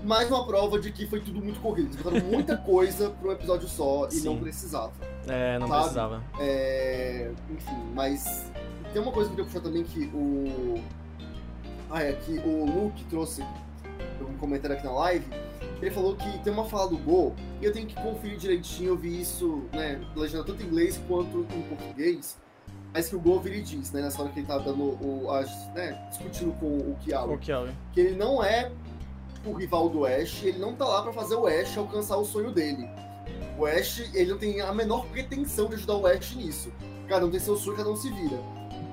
[0.03, 1.87] Mais uma prova de que foi tudo muito corrido.
[1.87, 4.25] Eles botaram muita coisa pra um episódio só e Sim.
[4.27, 4.93] não precisava.
[5.27, 5.79] É, não Sabe?
[5.81, 6.23] precisava.
[6.39, 8.49] É, enfim, mas
[8.93, 10.81] tem uma coisa que eu queria puxar também que o.
[11.91, 13.43] Ah, é que o Luke trouxe
[14.25, 15.25] um comentário aqui na live.
[15.81, 18.97] Ele falou que tem uma fala do Go, e eu tenho que conferir direitinho, eu
[18.97, 22.37] vi isso, né, legenda tanto em inglês quanto em português,
[22.93, 25.31] mas que o Go vira e diz, né, nessa hora que ele tava dando o.
[25.31, 28.71] As, né, discutindo com o Kiawe, O que ele não é
[29.45, 32.51] o rival do Ash, ele não tá lá pra fazer o Ash alcançar o sonho
[32.51, 32.89] dele.
[33.57, 36.71] O Ash, ele não tem a menor pretensão de ajudar o Ash nisso.
[37.07, 38.37] Cada um tem seu sonho, cada um se vira.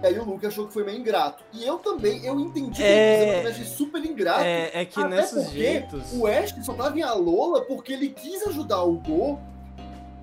[0.02, 1.42] E aí o Luke achou que foi meio ingrato.
[1.52, 3.40] E eu também, eu entendi É.
[3.42, 4.42] que achei super ingrato.
[4.44, 6.12] É, é que Até nesses jeitos.
[6.12, 9.38] O Ash só tava em Alola porque ele quis ajudar o Go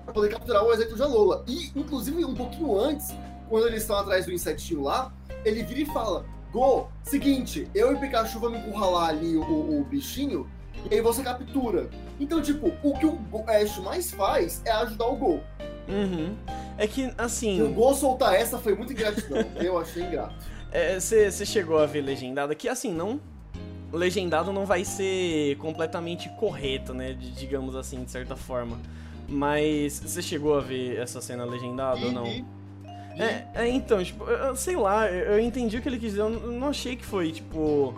[0.04, 1.44] pra poder capturar o exército de Alola.
[1.48, 3.14] E, inclusive, um pouquinho antes,
[3.48, 5.12] quando eles estão atrás do insetinho lá,
[5.44, 9.84] ele vira e fala: Go, seguinte, eu e Pikachu vamos encurralar ali o, o- o
[9.84, 10.48] bichinho
[10.90, 11.88] e aí você captura.
[12.20, 15.40] Então, tipo, o que o Ash mais faz é ajudar o Go.
[15.88, 16.34] Uhum.
[16.78, 19.44] É que, E o assim, Go soltar essa foi muito ingratidão.
[19.60, 20.34] eu achei ingrato.
[21.00, 23.20] você chegou a ver legendado que, assim, não.
[23.92, 27.12] Legendado não vai ser completamente correto, né?
[27.12, 28.76] de- digamos assim, de certa forma.
[29.28, 32.26] Mas você chegou a ver essa cena legendada ou não?
[33.16, 36.30] É, é, então, tipo, eu, sei lá, eu, entendi o que ele quis dizer, eu
[36.30, 37.94] não achei que foi, tipo,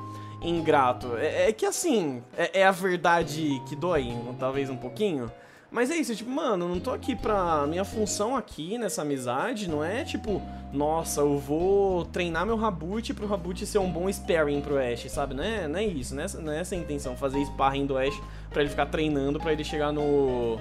[0.48, 1.16] ingrato.
[1.16, 5.30] É, é que assim, é, é a verdade que dói, talvez um pouquinho.
[5.70, 7.66] Mas é isso, tipo, mano, não tô aqui pra.
[7.66, 10.40] Minha função aqui nessa amizade não é tipo,
[10.72, 15.34] nossa, eu vou treinar meu Rabut pro Rabut ser um bom sparring pro Ash, sabe?
[15.34, 17.98] Não é, não é isso, não é, não é essa a intenção, fazer sparring do
[17.98, 18.18] Ash
[18.50, 20.56] pra ele ficar treinando pra ele chegar no.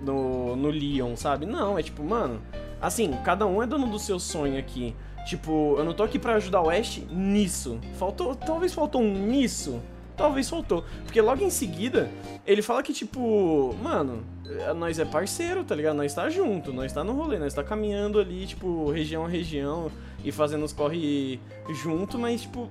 [0.00, 1.44] no, no Leon, sabe?
[1.44, 2.40] Não, é tipo, mano,
[2.80, 4.94] Assim, cada um é dono do seu sonho aqui.
[5.28, 7.78] Tipo, eu não tô aqui pra ajudar o Ash nisso.
[7.98, 8.34] Faltou.
[8.34, 9.78] Talvez faltou um nisso.
[10.16, 10.86] Talvez faltou.
[11.04, 12.10] Porque logo em seguida,
[12.46, 15.96] ele fala que, tipo, mano, é, nós é parceiro, tá ligado?
[15.96, 19.92] Nós tá junto, nós tá no rolê, nós tá caminhando ali, tipo, região a região
[20.24, 21.38] e fazendo os corre
[21.74, 22.66] junto, mas, tipo,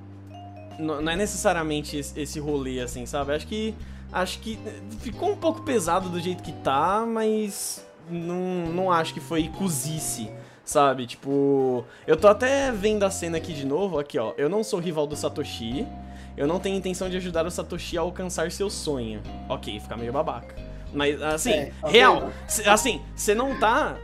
[0.80, 3.34] não é necessariamente esse rolê, assim, sabe?
[3.34, 3.76] Acho que.
[4.12, 4.58] Acho que
[5.00, 10.32] ficou um pouco pesado do jeito que tá, mas não, não acho que foi cozice,
[10.68, 11.08] sabe?
[11.08, 14.34] Tipo, eu tô até vendo a cena aqui de novo, aqui ó.
[14.38, 15.88] Eu não sou rival do Satoshi,
[16.36, 19.22] eu não tenho intenção de ajudar o Satoshi a alcançar seu sonho.
[19.50, 20.56] Ok, fica meio babaca.
[20.94, 22.32] Mas, assim, é, tá real,
[22.66, 23.98] assim, você não tá.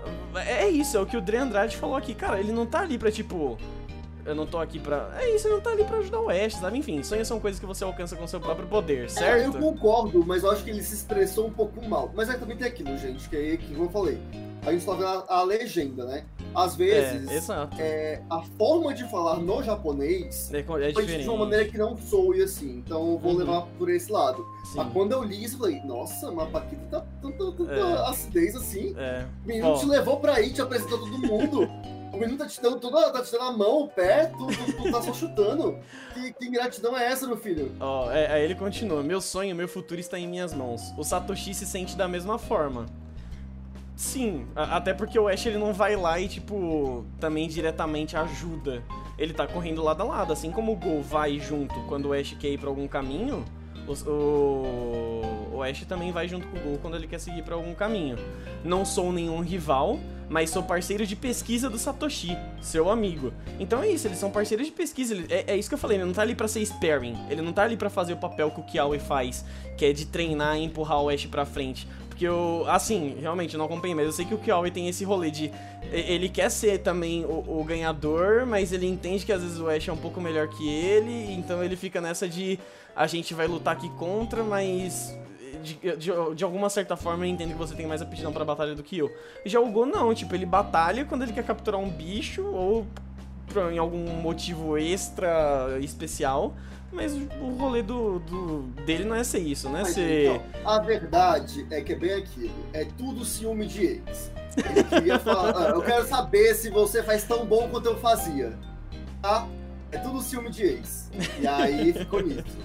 [0.48, 2.14] É isso, é o que o Dre Andrade falou aqui.
[2.14, 3.58] Cara, ele não tá ali pra, tipo,
[4.26, 5.12] eu não tô aqui pra.
[5.20, 6.78] É isso, eu não tá ali pra ajudar o Ash, sabe?
[6.78, 9.42] Enfim, sonhos são coisas que você alcança com seu próprio poder, certo?
[9.42, 12.12] É, eu concordo, mas eu acho que ele se expressou um pouco mal.
[12.16, 14.18] Mas aí também tem aquilo, gente, que é que, como eu falei,
[14.66, 16.26] a gente tá vendo a, a legenda, né?
[16.56, 17.68] Às vezes, é.
[17.80, 21.98] É, a forma de falar no japonês é, é foi de uma maneira que não
[21.98, 22.78] soe assim.
[22.78, 23.40] Então eu vou uhum.
[23.40, 24.46] levar por esse lado.
[24.66, 24.78] Sim.
[24.78, 28.10] Mas quando eu li isso, eu falei, nossa, mas Paquita tá tanta, é.
[28.10, 28.94] acidez assim.
[28.98, 29.26] É.
[29.44, 31.68] O menino te levou pra aí, te apresentou todo mundo.
[32.14, 34.84] O menino tá te dando toda, tá te dando a mão, o pé, tu, tu,
[34.84, 35.80] tu tá só chutando.
[36.14, 37.72] Que, que, ingratidão é essa, meu filho?
[37.80, 39.02] Ó, oh, é, aí ele continua.
[39.02, 40.94] Meu sonho, meu futuro está em minhas mãos.
[40.96, 42.86] O Satoshi se sente da mesma forma.
[43.96, 48.84] Sim, a, até porque o Ash ele não vai lá e, tipo, também diretamente ajuda.
[49.18, 50.34] Ele tá correndo lado a lado.
[50.34, 53.44] Assim como o Gol vai junto quando o Ash quer ir pra algum caminho,
[53.88, 57.56] o, o, o Ash também vai junto com o Gol quando ele quer seguir pra
[57.56, 58.18] algum caminho.
[58.64, 60.00] Não sou nenhum rival,
[60.34, 63.32] mas sou parceiro de pesquisa do Satoshi, seu amigo.
[63.60, 65.16] Então é isso, eles são parceiros de pesquisa.
[65.30, 67.16] É, é, isso que eu falei, ele não tá ali pra ser sparring.
[67.30, 69.46] Ele não tá ali pra fazer o papel que o Kiawe faz,
[69.78, 71.88] que é de treinar e empurrar o Ash pra frente.
[72.10, 75.04] Porque eu, assim, realmente eu não acompanhei, mas eu sei que o Kiawe tem esse
[75.04, 75.52] rolê de.
[75.92, 79.88] Ele quer ser também o, o, ganhador, mas ele entende que às vezes o Ash
[79.88, 82.58] é um pouco melhor que ele, então ele fica nessa de.
[82.96, 85.16] A gente vai lutar aqui contra, mas
[85.62, 88.76] de, de, de, alguma certa forma eu entendo que você tem mais aptidão pra batalha
[88.76, 89.12] do que eu.
[89.46, 92.88] Já o Go não, tipo, ele batalha quando ele quer capturar um bicho ou
[93.48, 96.54] por, em algum motivo extra especial.
[96.92, 99.82] Mas o rolê do, do, dele não é ser isso, né?
[99.82, 100.26] Mas, ser...
[100.26, 102.54] Então, a verdade é que é bem aquilo.
[102.72, 104.32] É tudo ciúme de ex.
[104.58, 108.54] Ele queria falar, ah, eu quero saber se você faz tão bom quanto eu fazia.
[109.24, 109.48] Tá?
[109.92, 111.10] É tudo ciúme de ex.
[111.42, 112.58] E aí ficou nisso.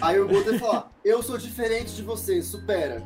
[0.00, 3.02] Aí o Guto ia falar, eu sou diferente de você, supera.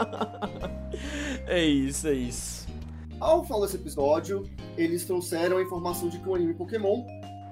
[1.46, 2.66] é isso, é isso.
[3.20, 7.04] Ao falar desse episódio, eles trouxeram a informação de que o anime Pokémon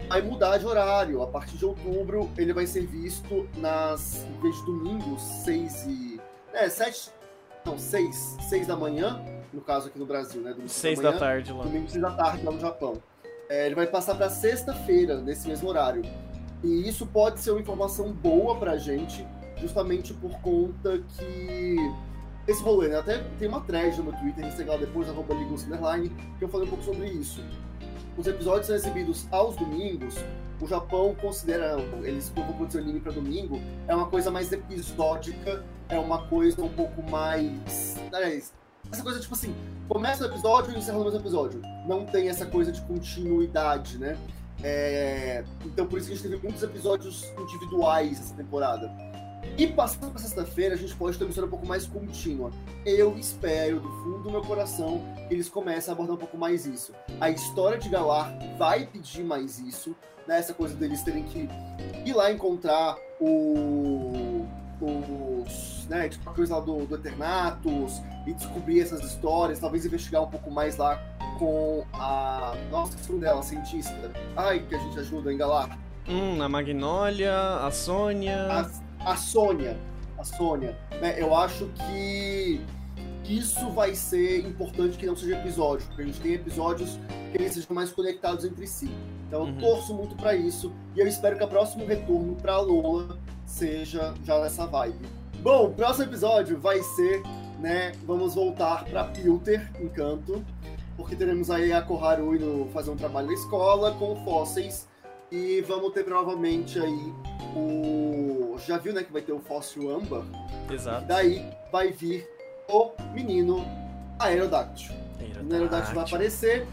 [0.09, 1.23] vai mudar de horário.
[1.23, 4.25] A partir de outubro, ele vai ser visto nas.
[4.25, 6.21] Em vez de domingo, 6 e.
[6.55, 7.11] É, 7.
[7.67, 8.39] Não, 6.
[8.49, 10.57] 6 da manhã, no caso aqui no Brasil, né?
[10.67, 11.65] 6 da, da, tarde lá.
[11.65, 13.03] Domingo 6 da tarde lá no Japão.
[13.51, 16.03] É, ele vai passar para sexta-feira, nesse mesmo horário.
[16.63, 21.77] E isso pode ser uma informação boa pra gente, justamente por conta que
[22.47, 22.97] esse rolê, né?
[22.97, 26.71] Até tem uma thread no meu Twitter, segue lá depois, arroba que eu falei um
[26.71, 27.43] pouco sobre isso.
[28.17, 30.17] Os episódios são exibidos aos domingos,
[30.61, 35.99] o Japão considera, eles vão produzir anime para domingo, é uma coisa mais episódica, é
[35.99, 37.97] uma coisa um pouco mais.
[38.13, 38.53] Aliás,
[38.91, 39.55] essa coisa tipo assim,
[39.89, 41.63] começa o episódio e encerra no mesmo episódio.
[41.87, 44.19] Não tem essa coisa de continuidade, né?
[44.63, 45.45] É...
[45.65, 48.91] Então por isso que a gente teve muitos episódios individuais essa temporada.
[49.57, 52.51] E passando para sexta-feira, a gente pode ter uma história um pouco mais contínua.
[52.85, 56.67] Eu espero, do fundo do meu coração, que eles comecem a abordar um pouco mais
[56.67, 56.93] isso.
[57.21, 60.39] A história de Galar vai pedir mais isso, né?
[60.39, 61.49] Essa coisa deles terem que
[62.05, 64.47] ir lá encontrar o.
[64.81, 65.78] os.
[65.89, 66.09] Né?
[66.09, 70.51] Tipo, a coisa lá do, do Eternatus e descobrir essas histórias, talvez investigar um pouco
[70.51, 71.01] mais lá
[71.39, 72.55] com a.
[72.71, 74.13] Nossa, que dela, a cientista.
[74.37, 75.79] Ai, que a gente ajuda em Galar.
[76.09, 78.49] Hum, a Magnólia, a Sônia.
[78.51, 79.77] A, a Sônia.
[80.19, 80.77] A Sônia.
[81.01, 81.21] Né?
[81.21, 82.61] Eu acho que
[83.29, 86.99] isso vai ser importante que não seja episódio, porque a gente tem episódios
[87.31, 88.91] que eles sejam mais conectados entre si.
[89.27, 89.59] Então eu uhum.
[89.59, 94.41] torço muito para isso e eu espero que o próximo retorno para Lola seja já
[94.41, 95.18] nessa vibe.
[95.41, 97.23] Bom, o próximo episódio vai ser,
[97.61, 100.45] né, vamos voltar para Pilter, Encanto,
[100.97, 104.89] porque teremos aí a Koharu indo fazer um trabalho na escola com fósseis
[105.31, 107.15] e vamos ter novamente aí
[107.55, 108.57] o.
[108.67, 110.25] Já viu, né, que vai ter o fóssil âmbar?
[110.71, 111.07] Exato.
[111.07, 112.29] daí vai vir
[112.69, 113.65] o menino
[114.19, 114.93] Aerodactyl.
[115.49, 116.67] O Aerodactyl vai aparecer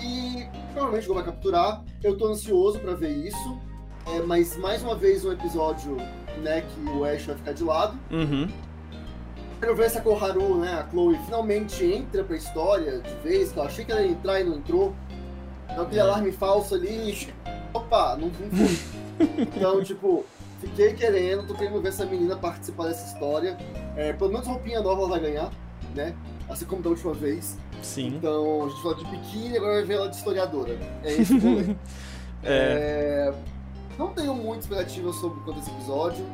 [0.00, 1.84] e provavelmente o vai capturar.
[2.02, 3.60] Eu tô ansioso para ver isso.
[4.06, 5.98] É, mas mais uma vez um episódio,
[6.38, 7.98] né, que o Ash vai ficar de lado.
[8.10, 8.48] Uhum.
[9.60, 13.58] Quero ver se a Koharu, né, a Chloe, finalmente entra pra história de vez, que
[13.58, 14.94] eu achei que ela ia entrar e não entrou.
[15.70, 17.28] Então aquele alarme falso ali,
[17.72, 18.78] opa, não, não fui.
[19.36, 20.24] Então, tipo,
[20.60, 23.58] fiquei querendo, tô querendo ver essa menina participar dessa história.
[23.96, 25.50] É, pelo menos roupinha nova ela vai ganhar,
[25.92, 26.14] né?
[26.48, 27.58] Assim como da última vez.
[27.82, 28.14] Sim.
[28.16, 30.78] Então, a gente falou de biquíni, agora vai ver ela de historiadora.
[31.02, 31.74] É esse o rolê.
[32.44, 33.32] É.
[33.32, 33.34] É,
[33.98, 36.24] Não tenho muita expectativa sobre quanto esse episódio,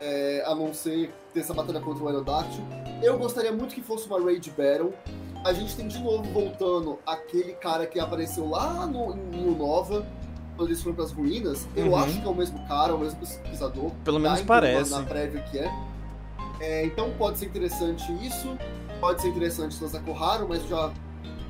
[0.00, 2.64] é, a não ser ter essa batalha contra o Aerodactyl.
[3.02, 4.92] Eu gostaria muito que fosse uma Rage Battle.
[5.44, 10.06] A gente tem de novo voltando aquele cara que apareceu lá no, em New Nova,
[10.56, 11.66] quando eles foram pras ruínas.
[11.76, 11.96] Eu Uhum.
[11.96, 13.90] acho que é o mesmo cara, o mesmo pesquisador.
[14.04, 14.90] Pelo Dá menos parece.
[14.90, 15.70] Na prévia que é.
[16.60, 18.48] É, Então pode ser interessante isso.
[19.00, 20.90] Pode ser interessante lançar Koharu, mas já.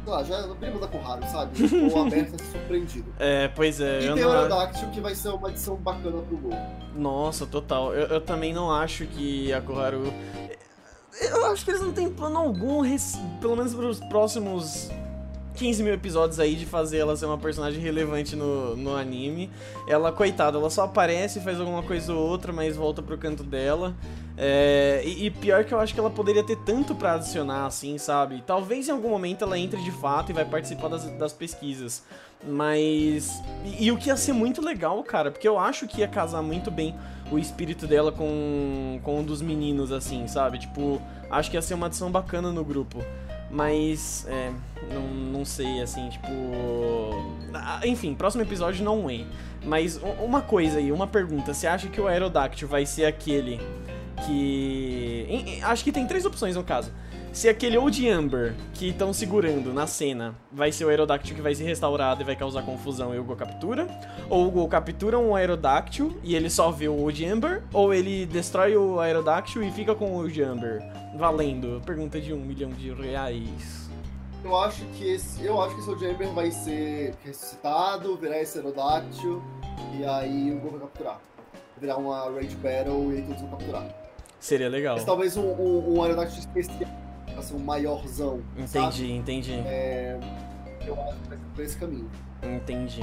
[0.03, 1.53] Sei lá, já é primo da Koharu, sabe?
[1.63, 3.15] A ser surpreendido.
[3.19, 4.31] É, pois é, E eu tem o.
[4.31, 6.59] Aerodactyl, que vai ser uma adição bacana pro gol.
[6.95, 7.95] Nossa, total.
[7.95, 10.13] Eu, eu também não acho que a Koharu.
[11.21, 12.83] Eu acho que eles não têm plano algum,
[13.41, 14.89] pelo menos pros próximos
[15.61, 19.51] 15 mil episódios aí, de fazer ela ser uma personagem relevante no, no anime.
[19.87, 23.95] Ela, coitada, ela só aparece, faz alguma coisa ou outra, mas volta pro canto dela.
[24.39, 27.99] É, e, e pior que eu acho que ela poderia ter tanto pra adicionar, assim,
[27.99, 28.43] sabe?
[28.47, 32.05] Talvez em algum momento ela entre de fato e vai participar das, das pesquisas.
[32.43, 33.43] Mas.
[33.63, 36.41] E, e o que ia ser muito legal, cara, porque eu acho que ia casar
[36.41, 36.95] muito bem
[37.31, 40.59] o espírito dela com, com o dos meninos, assim, sabe?
[40.59, 43.05] Tipo, acho que ia ser uma adição bacana no grupo.
[43.51, 44.53] Mas, é,
[44.93, 46.29] não, não sei, assim, tipo.
[47.85, 49.25] Enfim, próximo episódio não é.
[49.65, 51.53] Mas uma coisa aí, uma pergunta.
[51.53, 53.61] Você acha que o Aerodactyl vai ser aquele
[54.25, 55.61] que.
[55.63, 56.93] acho que tem três opções no caso.
[57.33, 61.55] Se aquele Old Amber que estão segurando na cena vai ser o Aerodactyl que vai
[61.55, 63.87] ser restaurado e vai causar confusão e o Go captura,
[64.29, 68.27] ou o Go captura um Aerodactyl e ele só vê o Old Amber, ou ele
[68.27, 70.83] destrói o Aerodactyl e fica com o Old Amber.
[71.17, 71.81] Valendo.
[71.87, 73.89] Pergunta de um milhão de reais.
[74.43, 79.41] Eu acho que esse, eu acho que esse Jamber vai ser ressuscitado, virar esse Aerodactyl,
[79.97, 81.21] e aí o Gol vai capturar.
[81.81, 83.87] Virar uma Rage Battle e aí todos vão capturar.
[84.41, 84.97] Seria legal.
[84.97, 86.91] Mas talvez um, um, um Aerodactyl especial,
[87.41, 88.41] pra ser um maiorzão.
[88.67, 88.87] Sabe?
[88.87, 89.53] Entendi, entendi.
[90.87, 92.11] Eu acho que vai ser por esse caminho.
[92.43, 93.01] Entendi.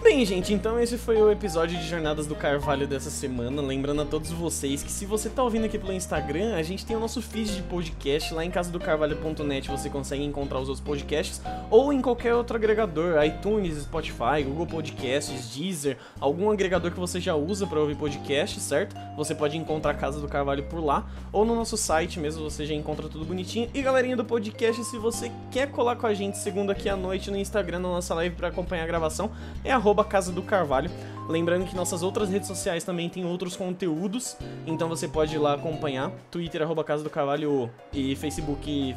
[0.00, 3.60] Bem, gente, então esse foi o episódio de Jornadas do Carvalho dessa semana.
[3.60, 6.96] Lembrando a todos vocês que se você tá ouvindo aqui pelo Instagram, a gente tem
[6.96, 8.32] o nosso feed de podcast.
[8.32, 13.82] Lá em casadocarvalho.net você consegue encontrar os outros podcasts ou em qualquer outro agregador, iTunes,
[13.82, 18.96] Spotify, Google Podcasts, Deezer, algum agregador que você já usa para ouvir podcast, certo?
[19.16, 22.64] Você pode encontrar a Casa do Carvalho por lá ou no nosso site mesmo, você
[22.64, 23.68] já encontra tudo bonitinho.
[23.74, 27.32] E galerinha do podcast, se você quer colar com a gente segunda aqui à noite
[27.32, 29.30] no Instagram, na nossa live para acompanhar a gravação,
[29.64, 30.90] é arroba Casa do Carvalho.
[31.28, 34.34] Lembrando que nossas outras redes sociais também tem outros conteúdos,
[34.66, 36.10] então você pode ir lá acompanhar.
[36.30, 38.96] Twitter, arroba Casa do Carvalho e Facebook,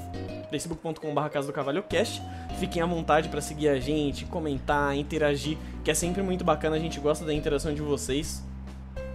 [0.49, 2.21] facebook.com.br Casa do Carvalho Cast.
[2.57, 6.79] Fiquem à vontade para seguir a gente, comentar, interagir, que é sempre muito bacana, a
[6.79, 8.41] gente gosta da interação de vocês.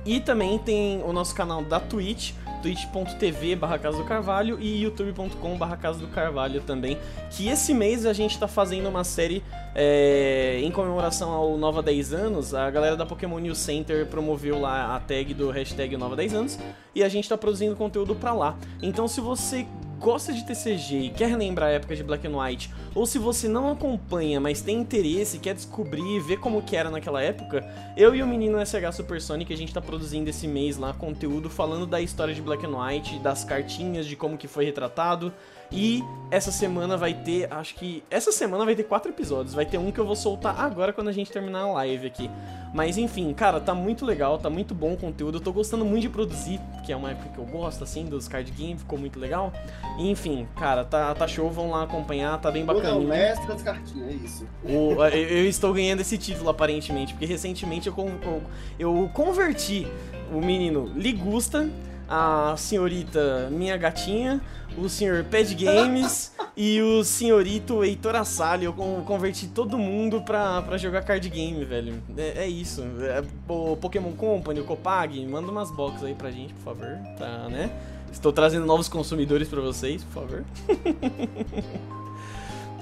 [0.05, 2.33] E também tem o nosso canal da Twitch,
[2.63, 6.99] twitch.tv barra Casa do Carvalho e youtube.com barra Casa do Carvalho também.
[7.31, 9.43] Que esse mês a gente tá fazendo uma série
[9.75, 12.55] é, em comemoração ao Nova 10 anos.
[12.55, 16.59] A galera da Pokémon News Center promoveu lá a tag do hashtag Nova 10 anos
[16.95, 18.57] e a gente tá produzindo conteúdo pra lá.
[18.83, 19.67] Então se você
[19.99, 23.49] gosta de TCG e quer relembrar a época de Black and White, ou se você
[23.49, 28.23] não acompanha, mas tem interesse, quer descobrir, ver como que era naquela época, eu e
[28.23, 32.35] o menino SH Supersonic, a gente tá produzindo esse mês lá conteúdo falando da história
[32.35, 35.33] de Black and White, das cartinhas, de como que foi retratado.
[35.71, 38.03] E essa semana vai ter, acho que.
[38.11, 39.55] Essa semana vai ter quatro episódios.
[39.55, 42.31] Vai ter um que eu vou soltar agora quando a gente terminar a live aqui.
[42.75, 45.39] Mas enfim, cara, tá muito legal, tá muito bom o conteúdo.
[45.39, 48.29] Eu tô gostando muito de produzir, que é uma época que eu gosto, assim, dos
[48.29, 49.53] card games, ficou muito legal.
[49.99, 53.09] E, enfim, cara, tá, tá show, vão lá acompanhar, tá bem Ou não, bacaninha.
[53.09, 54.47] mestre das cartinhas, é isso.
[54.63, 58.43] O- eu, eu estou ganhando esse título aparentemente, porque recentemente eu, eu,
[58.79, 59.87] eu converti
[60.33, 61.71] o menino Ligusta,
[62.09, 64.41] a senhorita Minha Gatinha,
[64.79, 68.65] o senhor Pad Games e o senhorito Heitor Assali.
[68.65, 72.03] Eu con- converti todo mundo pra, pra jogar card game, velho.
[72.17, 72.83] É, é isso.
[73.01, 77.49] É, o Pokémon Company, o Copag, manda umas boxes aí pra gente, por favor, tá,
[77.49, 77.71] né?
[78.13, 80.45] Estou trazendo novos consumidores pra vocês, por favor.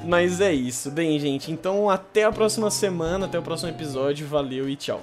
[0.06, 0.90] Mas é isso.
[0.90, 4.26] Bem, gente, então até a próxima semana, até o próximo episódio.
[4.26, 5.00] Valeu e tchau.